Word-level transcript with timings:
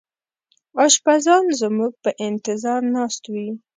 اشپزان 0.85 1.45
زموږ 1.61 1.93
په 2.03 2.09
انتظار 2.27 2.81
ناست 2.95 3.23
وو. 3.33 3.47